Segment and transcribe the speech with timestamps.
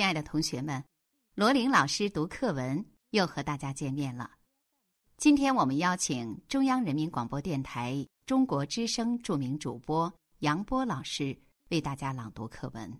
[0.00, 0.82] 亲爱的同学们，
[1.34, 4.30] 罗琳老师读课文又和大家见面了。
[5.18, 11.36] 今天我们邀请中央人民广播电台中国之声著名主播杨波老师
[11.68, 12.98] 为大家朗读课文。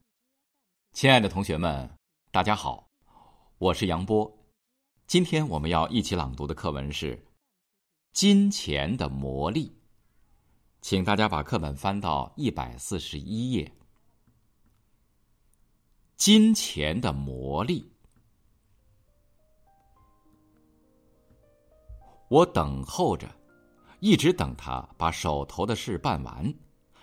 [0.93, 1.91] 亲爱的同学们，
[2.31, 2.87] 大家好，
[3.57, 4.31] 我是杨波。
[5.07, 7.17] 今天我们要一起朗读的课文是
[8.13, 9.69] 《金钱的魔力》，
[10.83, 13.73] 请大家把课本翻到一百四十一页。
[16.21, 17.91] 金钱的魔力。
[22.29, 23.27] 我等候着，
[24.01, 26.55] 一直等他把手头的事办完，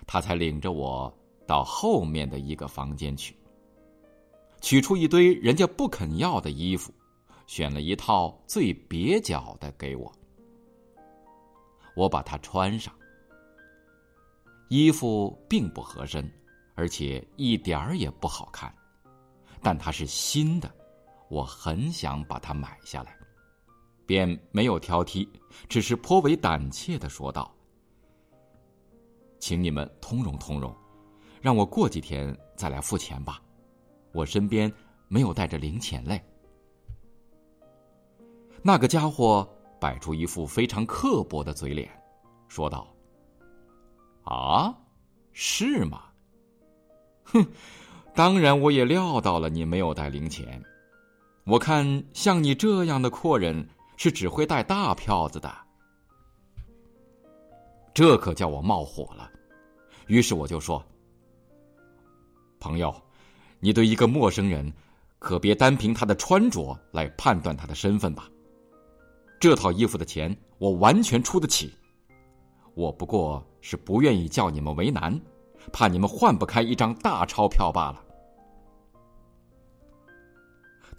[0.06, 1.12] 他才领着我
[1.48, 3.36] 到后面的一个房间去，
[4.60, 6.94] 取出一堆人家不肯要的衣服，
[7.48, 10.12] 选了一套最蹩脚的给我。
[11.96, 12.94] 我把它穿上，
[14.68, 16.32] 衣服并不合身，
[16.76, 18.72] 而且一点儿也不好看。
[19.62, 20.70] 但它是新的，
[21.28, 23.16] 我很想把它买下来，
[24.06, 25.28] 便没有挑剔，
[25.68, 27.52] 只是颇为胆怯的说道
[29.38, 30.74] ：“请你们通融通融，
[31.40, 33.42] 让我过几天再来付钱吧，
[34.12, 34.72] 我身边
[35.08, 36.22] 没有带着零钱嘞。”
[38.62, 39.48] 那个家伙
[39.80, 41.90] 摆出一副非常刻薄的嘴脸，
[42.48, 42.92] 说道
[44.24, 44.76] ：“啊，
[45.32, 46.04] 是吗？
[47.24, 47.46] 哼！”
[48.18, 50.60] 当然，我也料到了你没有带零钱。
[51.44, 53.64] 我看像你这样的阔人
[53.96, 55.48] 是只会带大票子的，
[57.94, 59.30] 这可叫我冒火了。
[60.08, 60.84] 于是我就说
[62.58, 62.92] ：“朋友，
[63.60, 64.72] 你对一个陌生人，
[65.20, 68.28] 可别单凭他的穿着来判断他的身份吧。
[69.38, 71.72] 这套衣服的钱我完全出得起，
[72.74, 75.16] 我不过是不愿意叫你们为难，
[75.72, 78.06] 怕你们换不开一张大钞票罢了。”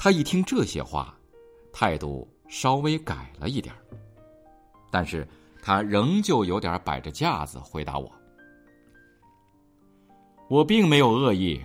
[0.01, 1.13] 他一听这些话，
[1.73, 3.75] 态度稍微改了一点
[4.89, 5.27] 但是
[5.61, 8.09] 他仍旧有点摆着架子回答我
[10.47, 11.61] ：“我并没有恶意，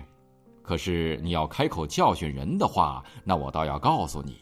[0.61, 4.37] 可是你要开口教训人的话，那我倒要告诉你，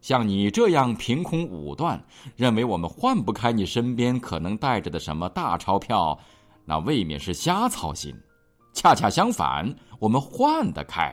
[0.00, 2.00] 像你这样凭空武断，
[2.36, 6.16] 认为我们换不开你身边可能带着的什么大钞票，
[6.64, 8.14] 那未免是瞎操心。
[8.72, 11.12] 恰恰相反，我们换得开。”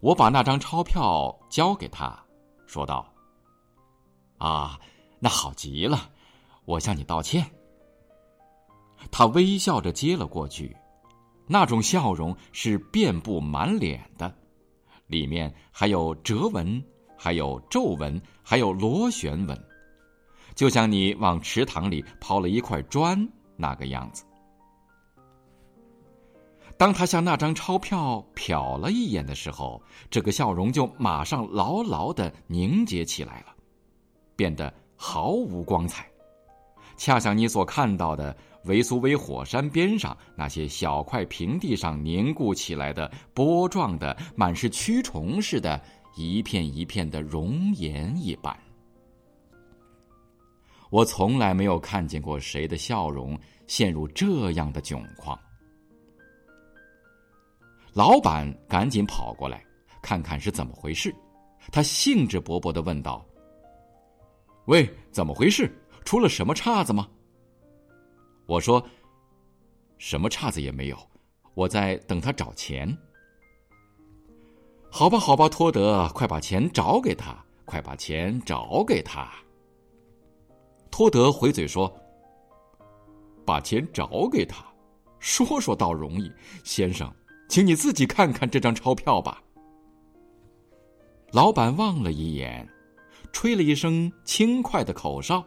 [0.00, 2.18] 我把那张钞票交给他，
[2.66, 3.12] 说道
[4.38, 4.78] ：“啊，
[5.18, 6.10] 那好极了，
[6.64, 7.44] 我向你道歉。”
[9.10, 10.76] 他微笑着接了过去，
[11.46, 14.34] 那种笑容是遍布满脸的，
[15.06, 16.82] 里面还有折纹，
[17.16, 19.64] 还有皱纹，还有螺旋纹，
[20.54, 24.24] 就像你往池塘里抛了一块砖那个样子。
[26.78, 33.54] 当他向那张钞票瞟了一眼的时候，这个笑容就马上牢牢的凝结起来了，
[34.36, 36.06] 变得毫无光彩，
[36.98, 45.80] 恰像你所看到的维苏威火山边上那些小块平地上凝固起来的波状的、满是蛆虫似的，
[46.14, 48.54] 一片一片的熔岩一般。
[50.90, 55.38] 我从来没有看见过谁的笑容陷入这样的窘况。
[57.96, 59.64] 老板赶紧跑过来，
[60.02, 61.14] 看看是怎么回事。
[61.72, 63.24] 他兴致勃勃的问道
[64.68, 65.74] ：“喂，怎么回事？
[66.04, 67.08] 出了什么岔子吗？”
[68.44, 68.86] 我说
[69.96, 70.98] ：“什么岔子也没有，
[71.54, 72.86] 我在等他找钱。”
[74.92, 79.32] 好吧，好吧，托德，快把钱找给他，快把钱找给他。
[80.90, 81.90] 托德回嘴说
[83.46, 84.62] ：“把钱找给他，
[85.18, 86.30] 说说倒容易，
[86.62, 87.10] 先生。”
[87.48, 89.42] 请你自己看看这张钞票吧。
[91.32, 92.68] 老板望了一眼，
[93.32, 95.44] 吹了一声轻快的口哨，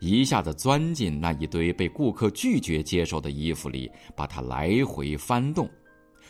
[0.00, 5.68] 一下子钻进那一堆被顾客拒绝接受的衣服里，把它来回翻动，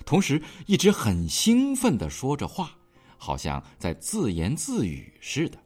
[0.04, 2.70] 同时一直很兴奋的说着话，
[3.16, 5.58] 好像在自言自语似的。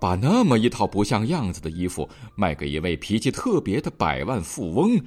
[0.00, 4.98] 把那么一套不像样子的衣服卖给一位脾气特别的百万富翁。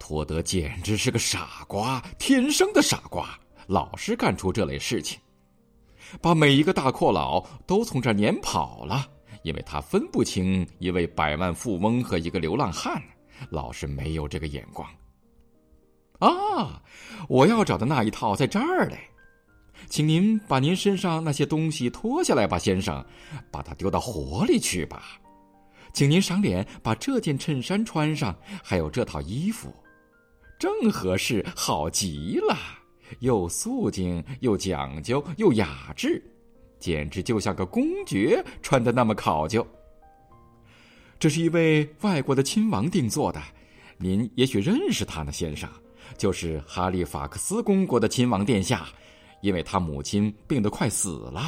[0.00, 3.38] 托德简直是个傻瓜，天生的傻瓜，
[3.68, 5.20] 老是干出这类事情，
[6.20, 9.06] 把每一个大阔佬都从这儿撵跑了，
[9.44, 13.00] 因为他分不清一位百万富翁和一个流浪汉，
[13.50, 14.88] 老是没有这个眼光。
[16.18, 16.82] 啊，
[17.28, 18.98] 我要找的那一套在这儿嘞，
[19.88, 23.04] 请您把您身上那些东西脱下来吧，先生，
[23.52, 25.20] 把它丢到火里去吧，
[25.92, 29.72] 请您赏脸把这件衬衫穿上，还有这套衣服。
[30.60, 32.54] 正合适，好极了，
[33.20, 36.22] 又素净又讲究又雅致，
[36.78, 39.66] 简直就像个公爵穿的那么考究。
[41.18, 43.40] 这是一位外国的亲王定做的，
[43.96, 45.66] 您也许认识他呢，先生，
[46.18, 48.86] 就是哈利法克斯公国的亲王殿下，
[49.40, 51.42] 因为他母亲病得快死了，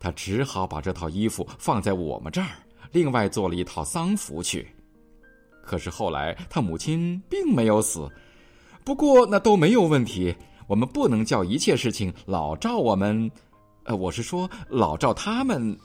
[0.00, 2.48] 他只好把这套衣服放在我们这儿，
[2.90, 4.66] 另外做了一套丧服去。
[5.64, 8.10] 可是后来他母亲并没有死，
[8.84, 10.34] 不过那都没有问题。
[10.68, 13.30] 我们不能叫一切事情老照我们，
[13.84, 15.76] 呃，我是说老照他们。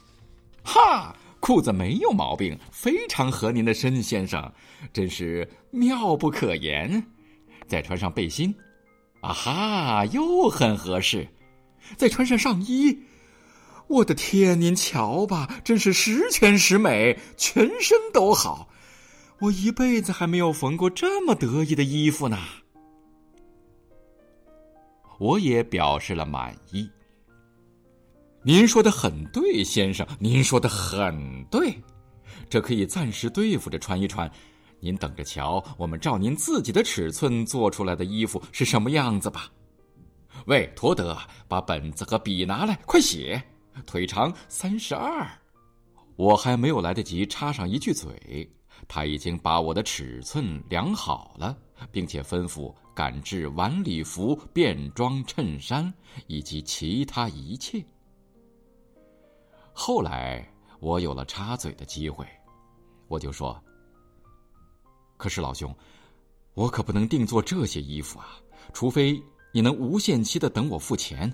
[0.63, 4.49] 哈，裤子没有毛病，非常合您的身，先生，
[4.93, 7.03] 真是妙不可言。
[7.67, 8.53] 再穿上背心，
[9.19, 11.27] 啊哈，又很合适。
[11.97, 12.97] 再穿上上衣，
[13.87, 18.69] 我的天，您瞧吧，真是十全十美，全身都好。
[19.39, 22.37] 我一辈子还没有缝过这么得意的衣服呢。
[25.19, 26.89] 我也表示了满意。
[28.43, 31.75] 您说的很对，先生，您说的很对，
[32.49, 34.31] 这可以暂时对付着穿一穿。
[34.79, 39.51] 您等着瞧，我们照您自己的尺寸做出来的衣服是什么样子吧。
[40.45, 41.17] 喂，托德，
[41.47, 43.43] 把本子和笔拿来，快写。
[43.85, 45.27] 腿长三十二。
[46.15, 48.49] 我还没有来得及插上一句嘴。
[48.87, 51.57] 他已经把我的尺寸量好了，
[51.91, 55.93] 并且吩咐赶制晚礼服、便装衬衫
[56.25, 57.85] 以及其他一切。
[59.71, 60.43] 后来
[60.79, 62.25] 我有了插嘴的机会，
[63.07, 63.55] 我就说
[65.15, 65.71] ：“可是老兄，
[66.55, 68.29] 我可不能定做这些衣服啊，
[68.73, 69.21] 除非
[69.51, 71.31] 你能无限期的等我付钱，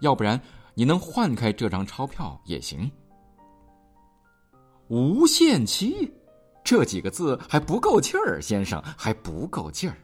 [0.00, 0.42] 要不然
[0.74, 2.90] 你能换开这张钞票也行。”
[4.90, 6.12] 无限期。
[6.64, 9.96] 这几个字还不够劲儿，先生还不够劲儿，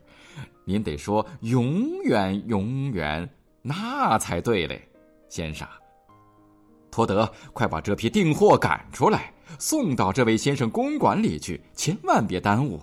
[0.69, 3.29] 您得说永远永远，
[3.63, 4.83] 那才对嘞，
[5.29, 5.67] 先生。
[6.91, 12.83] 托德，快把这批订货赶出来，送到这位先生公馆里去，千万别耽误，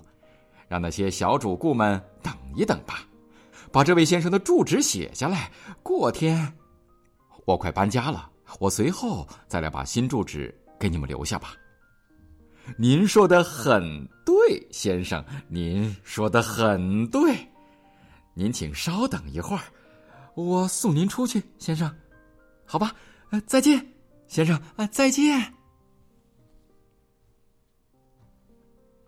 [0.69, 3.05] 让那些小主顾们等一等吧。
[3.69, 5.51] 把这位先生的住址写下来，
[5.83, 6.53] 过天
[7.43, 8.29] 我快搬家了，
[8.61, 11.53] 我随后再来把新住址给你们留下吧。
[12.77, 17.35] 您说的很对，先生，您说的很对。
[18.33, 19.63] 您请稍等一会儿，
[20.33, 21.93] 我送您出去，先生，
[22.65, 22.95] 好吧？
[23.29, 23.85] 呃，再见，
[24.27, 25.53] 先生，呃，再见。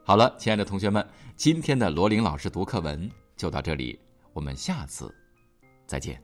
[0.03, 3.99] 好了，亲爱的同学们，今天的罗琳老师读课文就到这里，
[4.33, 5.13] 我们下次
[5.87, 6.21] 再见。